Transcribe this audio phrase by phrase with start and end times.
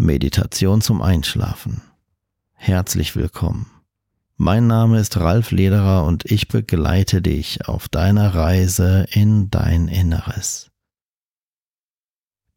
[0.00, 1.82] Meditation zum Einschlafen.
[2.54, 3.70] Herzlich willkommen.
[4.38, 10.70] Mein Name ist Ralf Lederer und ich begleite dich auf deiner Reise in dein Inneres.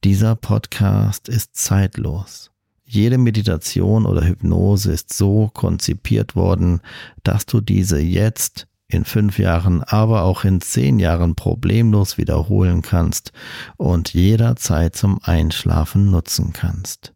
[0.06, 2.52] Dieser Podcast ist zeitlos.
[2.86, 6.80] Jede Meditation oder Hypnose ist so konzipiert worden,
[7.24, 13.34] dass du diese jetzt in fünf Jahren, aber auch in zehn Jahren problemlos wiederholen kannst
[13.76, 17.14] und jederzeit zum Einschlafen nutzen kannst.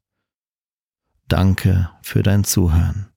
[1.28, 3.08] Danke für dein Zuhören.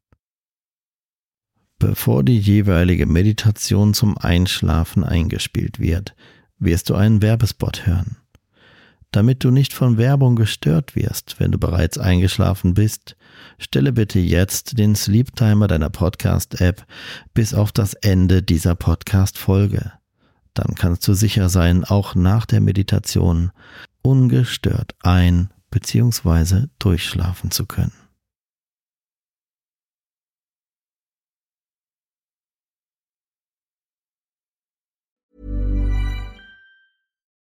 [1.79, 6.17] Bevor die jeweilige Meditation zum Einschlafen eingespielt wird,
[6.59, 8.17] wirst du einen Werbespot hören.
[9.13, 13.17] Damit du nicht von Werbung gestört wirst, wenn du bereits eingeschlafen bist,
[13.59, 16.85] stelle bitte jetzt den Sleep Timer deiner Podcast-App
[17.33, 19.93] bis auf das Ende dieser Podcast-Folge.
[20.55, 23.53] Dann kannst du sicher sein, auch nach der Meditation
[24.03, 26.67] ungestört ein- bzw.
[26.79, 27.93] durchschlafen zu können.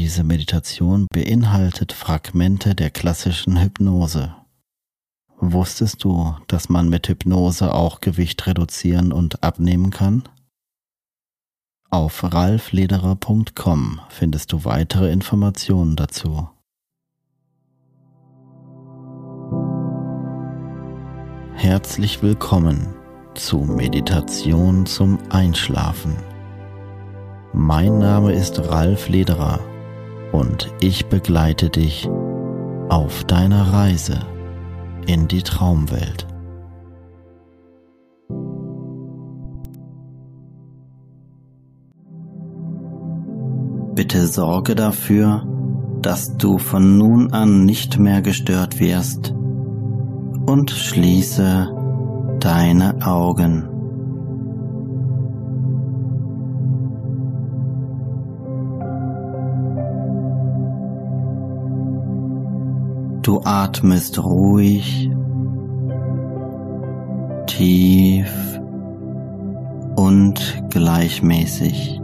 [0.00, 4.32] Diese Meditation beinhaltet Fragmente der klassischen Hypnose.
[5.40, 10.22] Wusstest du, dass man mit Hypnose auch Gewicht reduzieren und abnehmen kann?
[11.90, 16.48] Auf ralflederer.com findest du weitere Informationen dazu.
[21.54, 22.94] Herzlich willkommen
[23.34, 26.14] zu Meditation zum Einschlafen.
[27.52, 29.58] Mein Name ist Ralf Lederer
[30.32, 32.08] und ich begleite dich
[32.88, 34.20] auf deiner Reise
[35.06, 36.26] in die Traumwelt.
[43.94, 45.46] Bitte sorge dafür,
[46.02, 49.34] dass du von nun an nicht mehr gestört wirst
[50.46, 51.68] und schließe
[52.38, 53.77] deine Augen.
[63.28, 65.10] Du atmest ruhig,
[67.46, 68.58] tief
[69.96, 72.00] und gleichmäßig.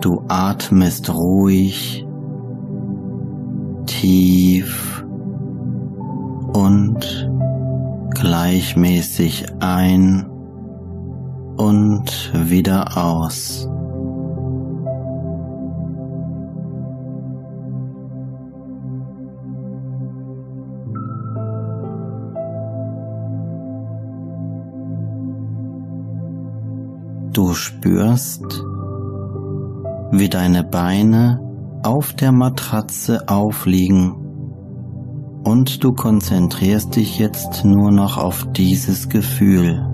[0.00, 2.06] Du atmest ruhig,
[3.84, 5.04] tief
[6.54, 7.30] und
[8.14, 10.27] gleichmäßig ein
[11.58, 13.68] und wieder aus.
[27.32, 28.64] Du spürst,
[30.10, 31.40] wie deine Beine
[31.82, 34.16] auf der Matratze aufliegen
[35.44, 39.87] und du konzentrierst dich jetzt nur noch auf dieses Gefühl.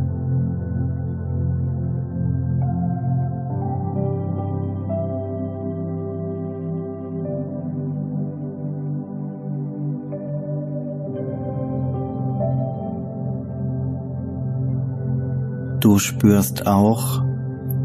[15.84, 17.22] Du spürst auch,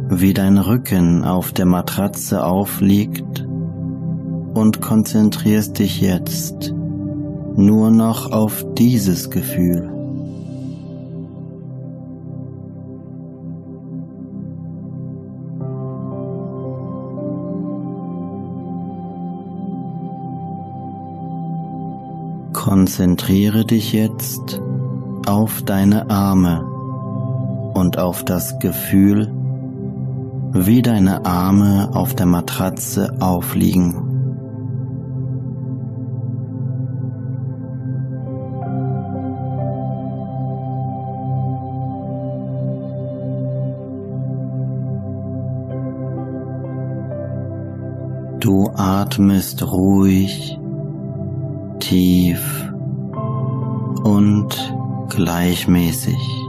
[0.07, 3.45] wie dein Rücken auf der Matratze aufliegt
[4.53, 6.73] und konzentrierst dich jetzt
[7.57, 9.91] nur noch auf dieses Gefühl.
[22.53, 24.61] Konzentriere dich jetzt
[25.25, 26.68] auf deine Arme
[27.79, 29.31] und auf das Gefühl,
[30.51, 34.05] wie deine Arme auf der Matratze aufliegen.
[48.39, 50.59] Du atmest ruhig,
[51.79, 52.73] tief
[54.03, 54.73] und
[55.09, 56.48] gleichmäßig.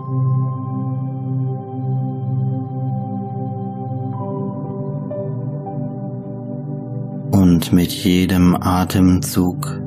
[7.51, 9.83] Und mit jedem Atemzug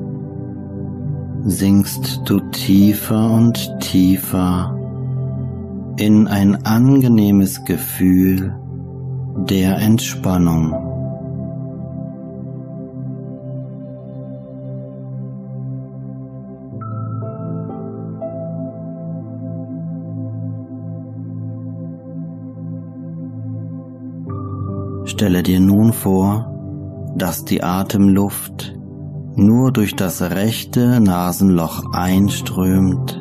[1.46, 4.78] sinkst du tiefer und tiefer
[5.96, 8.54] in ein angenehmes Gefühl
[9.48, 10.74] der Entspannung.
[25.06, 26.53] Stelle dir nun vor,
[27.16, 28.74] dass die Atemluft
[29.36, 33.20] nur durch das rechte Nasenloch einströmt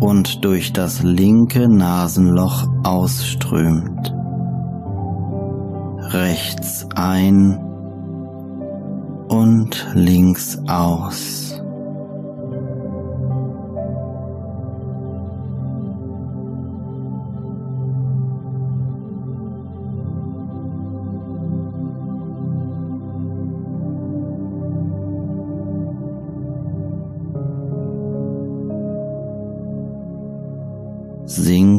[0.00, 4.14] und durch das linke Nasenloch ausströmt.
[6.12, 7.58] Rechts ein
[9.28, 11.59] und links aus.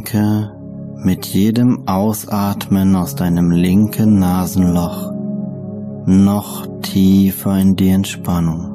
[0.02, 0.52] Sinke
[1.04, 5.12] mit jedem Ausatmen aus deinem linken Nasenloch
[6.08, 8.71] noch tiefer in die Entspannung.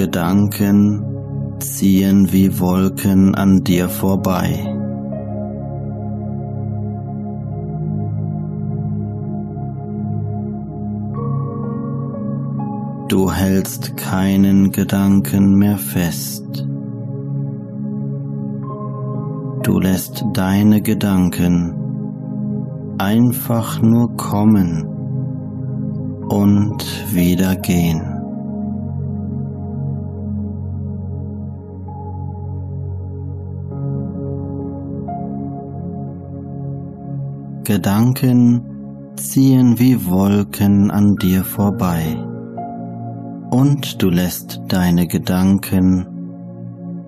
[0.00, 1.04] Gedanken
[1.58, 4.48] ziehen wie Wolken an dir vorbei.
[13.08, 16.66] Du hältst keinen Gedanken mehr fest.
[19.62, 21.74] Du lässt deine Gedanken
[22.96, 24.86] einfach nur kommen
[26.30, 28.09] und wieder gehen.
[37.70, 42.18] Gedanken ziehen wie Wolken an dir vorbei
[43.52, 46.04] und du lässt deine Gedanken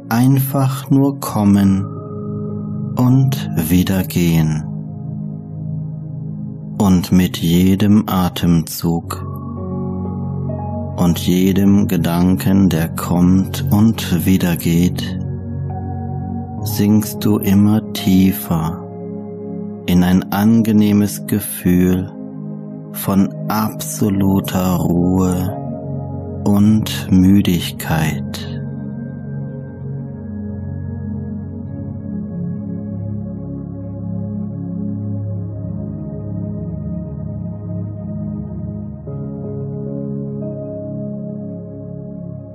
[0.09, 1.85] einfach nur kommen
[2.94, 4.62] und wieder gehen.
[6.79, 9.20] Und mit jedem Atemzug
[10.97, 15.19] und jedem Gedanken, der kommt und wieder geht,
[16.62, 18.81] sinkst du immer tiefer
[19.87, 22.11] in ein angenehmes Gefühl
[22.93, 25.56] von absoluter Ruhe
[26.44, 28.49] und Müdigkeit.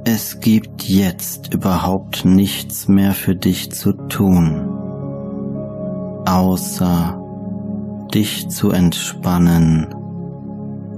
[0.06, 4.77] Es gibt jetzt überhaupt nichts mehr für dich zu tun
[6.28, 7.22] außer
[8.14, 9.88] dich zu entspannen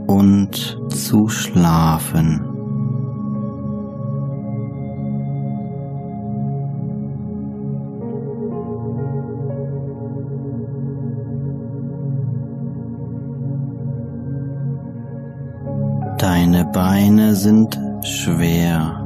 [0.07, 2.45] und zu schlafen.
[16.17, 18.98] Deine Beine sind schwer.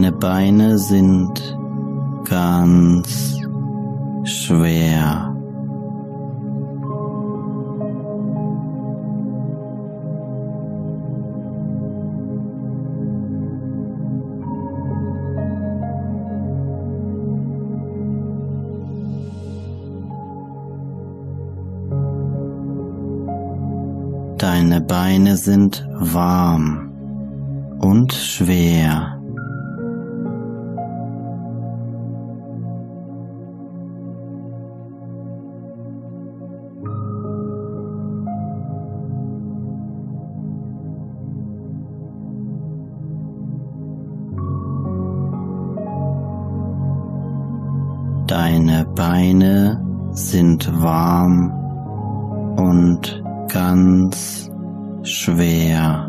[0.00, 1.58] Deine Beine sind
[2.24, 3.36] ganz
[4.24, 5.36] schwer.
[24.38, 26.90] Deine Beine sind warm
[27.80, 29.19] und schwer.
[50.82, 51.52] Warm
[52.56, 54.50] und ganz
[55.02, 56.06] schwer.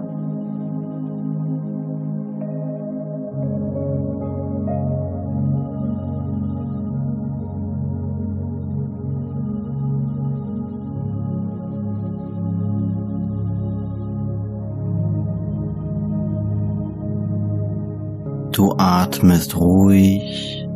[18.51, 20.67] Du atmest ruhig,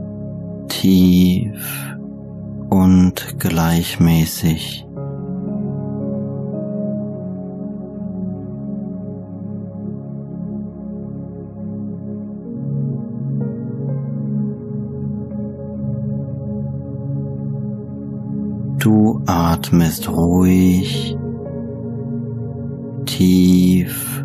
[0.69, 1.94] tief
[2.69, 4.85] und gleichmäßig.
[18.79, 21.17] Du atmest ruhig,
[23.05, 24.23] tief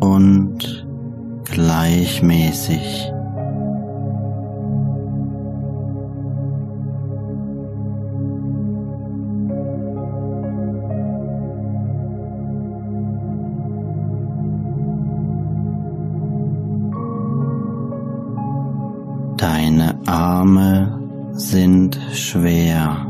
[0.00, 0.86] und
[1.44, 3.12] gleichmäßig.
[21.38, 23.04] Sind schwer.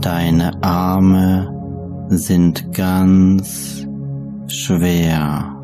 [0.00, 3.86] Deine Arme sind ganz
[4.48, 5.61] schwer.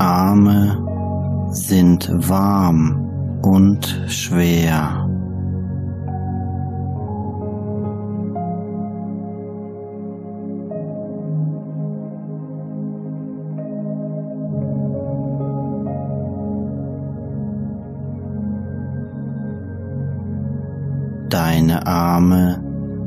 [0.00, 5.06] Arme sind warm und schwer.
[21.28, 22.64] Deine Arme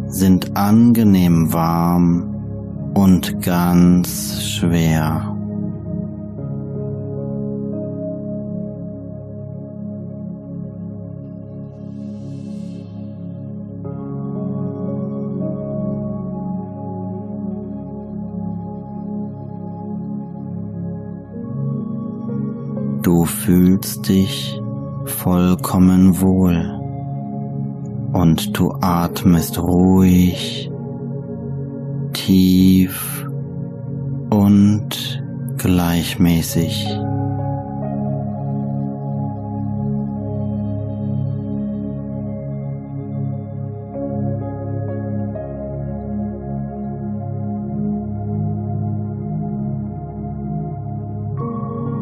[0.10, 5.33] sind angenehm warm und ganz schwer.
[23.94, 24.60] Fühlst dich
[25.06, 26.80] vollkommen wohl
[28.12, 30.72] und du atmest ruhig,
[32.14, 33.28] tief
[34.32, 35.24] und
[35.58, 36.88] gleichmäßig.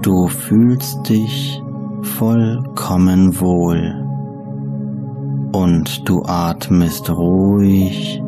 [0.01, 1.61] Du fühlst dich
[2.03, 4.01] vollkommen wohl
[5.53, 8.21] und du atmest ruhig,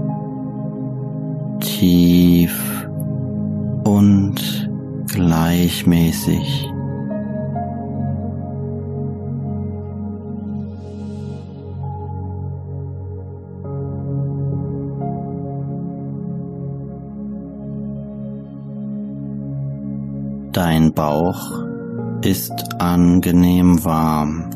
[1.59, 2.87] tief
[3.83, 4.69] und
[5.07, 6.69] gleichmäßig.
[20.51, 21.62] Dein Bauch
[22.25, 24.49] ist angenehm warm.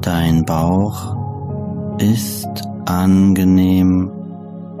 [0.00, 1.16] Dein Bauch
[1.98, 2.48] ist
[2.86, 4.10] angenehm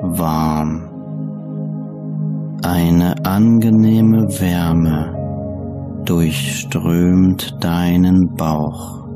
[0.00, 0.87] warm.
[2.70, 5.14] Eine angenehme Wärme
[6.04, 9.08] durchströmt deinen Bauch.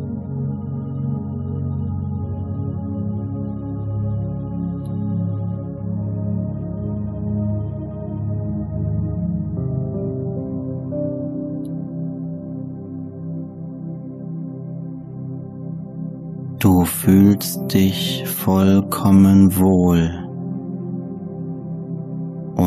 [16.58, 20.21] Du fühlst dich vollkommen wohl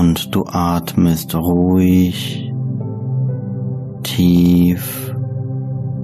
[0.05, 2.53] und du atmest ruhig,
[4.03, 5.15] tief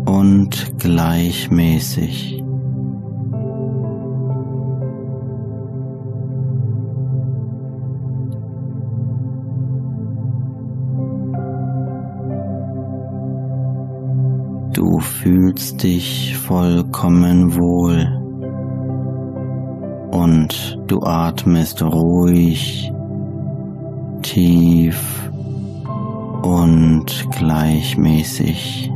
[0.05, 2.43] und gleichmäßig.
[14.73, 18.07] Du fühlst dich vollkommen wohl
[20.11, 22.91] und du atmest ruhig,
[24.31, 25.29] tief
[26.41, 28.89] und gleichmäßig.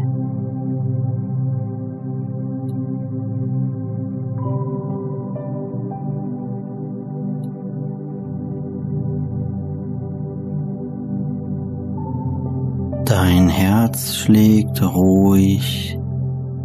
[13.04, 16.00] Dein Herz schlägt ruhig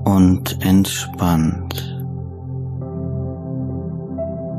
[0.04, 2.04] und entspannt.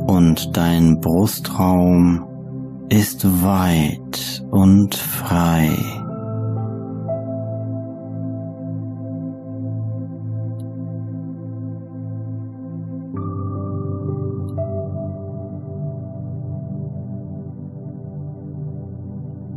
[0.08, 2.31] Und dein Brustraum
[2.92, 5.70] ist weit und frei.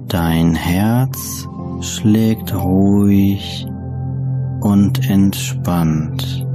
[0.06, 1.48] Dein Herz
[1.80, 3.66] schlägt ruhig
[4.60, 6.46] und entspannt.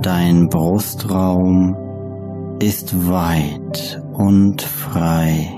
[0.00, 1.76] Dein Brustraum
[2.60, 5.50] ist weit und frei.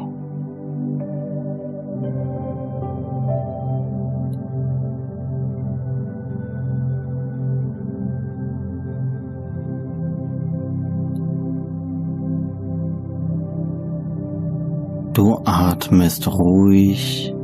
[15.12, 17.34] Du atmest ruhig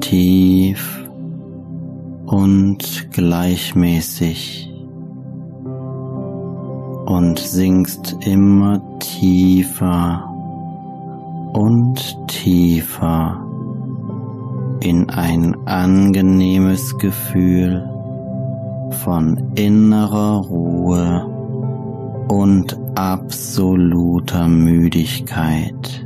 [0.00, 1.08] tief
[2.26, 4.73] und gleichmäßig
[7.14, 10.28] und sinkst immer tiefer
[11.52, 13.40] und tiefer
[14.80, 17.88] in ein angenehmes Gefühl
[19.04, 21.24] von innerer Ruhe
[22.26, 26.04] und absoluter Müdigkeit.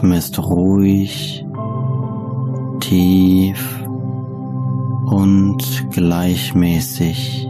[0.00, 1.44] Atmest ruhig,
[2.80, 3.84] tief
[5.10, 5.58] und
[5.90, 7.46] gleichmäßig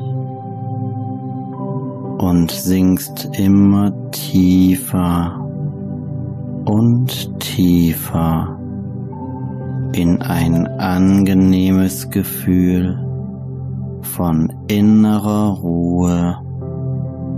[2.19, 5.49] und sinkst immer tiefer
[6.65, 8.59] und tiefer
[9.93, 12.99] in ein angenehmes Gefühl
[14.03, 16.37] von innerer Ruhe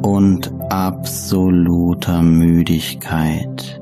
[0.03, 3.82] und absoluter Müdigkeit.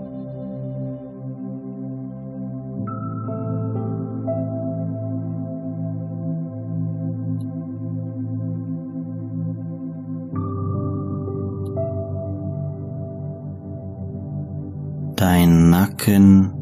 [15.40, 16.52] Dein Nacken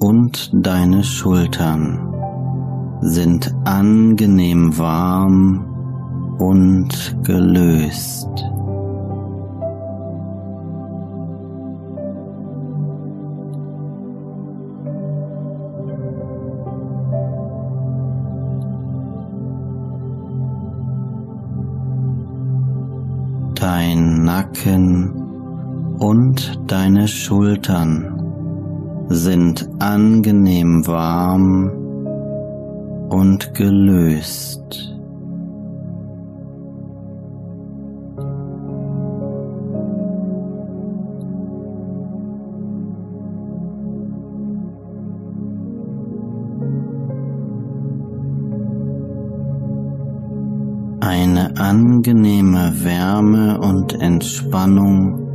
[0.00, 2.12] und deine Schultern
[3.00, 5.64] sind angenehm warm
[6.40, 8.26] und gelöst.
[23.54, 25.26] Dein Nacken
[26.00, 28.15] und deine Schultern
[29.08, 31.70] sind angenehm warm
[33.08, 34.92] und gelöst.
[51.00, 55.26] Eine angenehme Wärme und Entspannung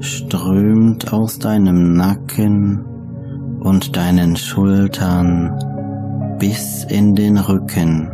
[0.00, 2.91] strömt aus deinem Nacken
[3.62, 8.08] und deinen Schultern bis in den Rücken.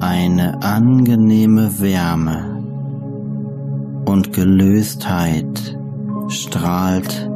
[0.00, 2.62] Eine angenehme Wärme
[4.04, 5.76] und Gelöstheit
[6.28, 7.28] strahlt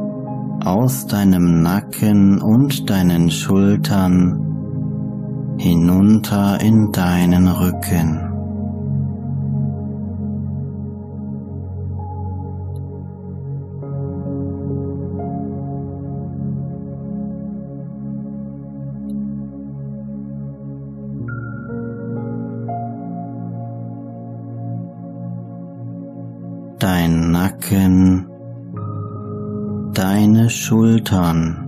[0.63, 4.50] aus deinem Nacken und deinen Schultern
[5.61, 8.27] hinunter in deinen Rücken.
[26.79, 28.25] Dein Nacken
[29.93, 31.67] Deine Schultern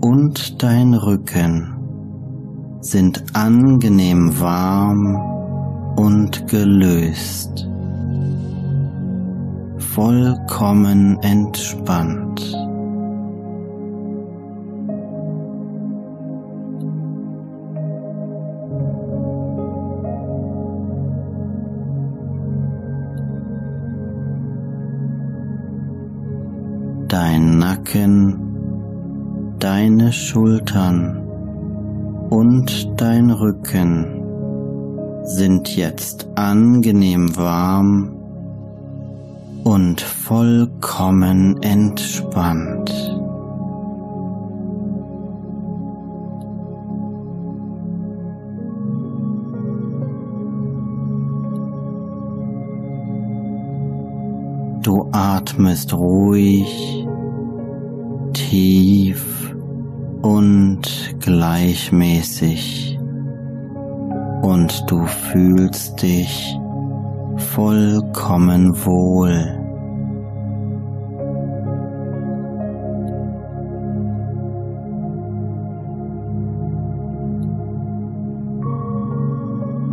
[0.00, 1.77] und dein Rücken
[2.90, 5.16] sind angenehm warm
[5.96, 7.68] und gelöst,
[9.76, 12.40] vollkommen entspannt.
[27.08, 28.38] Dein Nacken,
[29.58, 31.27] deine Schultern
[32.30, 34.18] und dein Rücken
[35.24, 38.14] sind jetzt angenehm warm
[39.64, 42.90] und vollkommen entspannt.
[54.82, 57.06] Du atmest ruhig,
[58.32, 59.48] tief
[60.22, 62.98] und gleichmäßig
[64.42, 66.56] und du fühlst dich
[67.54, 69.54] vollkommen wohl.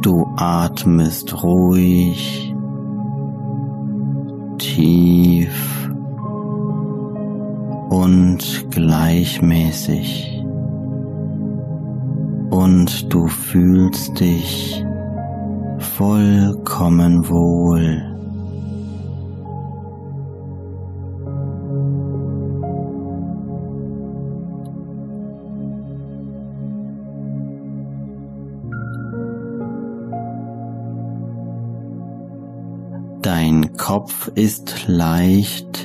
[0.02, 2.54] Du atmest ruhig,
[4.58, 5.86] tief
[7.90, 10.36] und gleichmäßig
[12.50, 14.84] und du fühlst dich
[15.78, 18.12] vollkommen wohl.
[33.22, 35.85] Dein Kopf ist leicht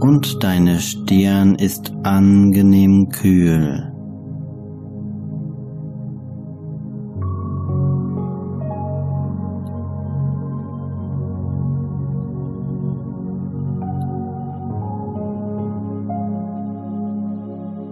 [0.00, 3.90] und deine Stirn ist angenehm kühl.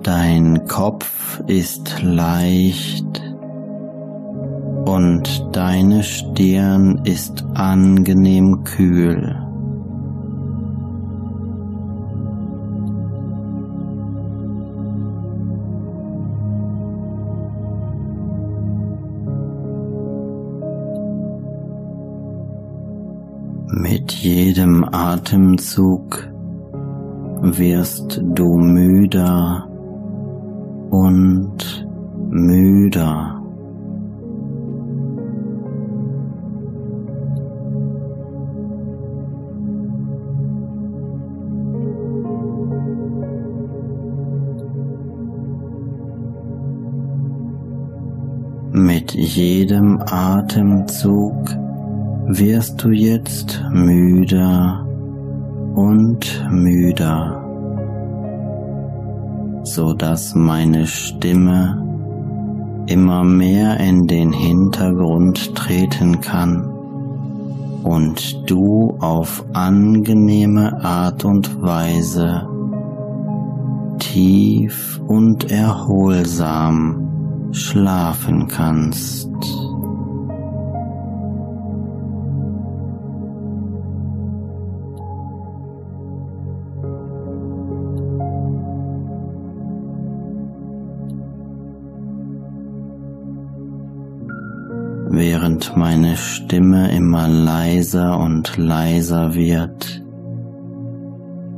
[0.03, 3.23] Dein Kopf ist leicht
[4.85, 9.42] und deine Stirn ist angenehm kühl.
[24.23, 26.31] Jedem Atemzug
[27.41, 29.69] wirst du müder
[30.91, 31.89] und
[32.31, 33.43] müder.
[48.71, 51.62] Mit jedem Atemzug
[52.39, 54.87] wirst du jetzt müder
[55.75, 57.43] und müder
[59.65, 61.79] so dass meine Stimme
[62.87, 66.69] immer mehr in den Hintergrund treten kann
[67.85, 72.49] und du auf angenehme Art und Weise
[73.99, 79.31] tief und erholsam schlafen kannst.
[95.13, 100.03] Während meine Stimme immer leiser und leiser wird,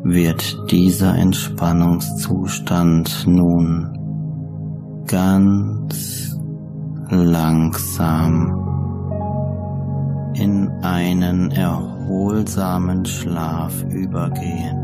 [0.02, 6.36] wird dieser Entspannungszustand nun ganz
[7.10, 8.60] langsam
[10.34, 14.83] in einen erholsamen Schlaf übergehen.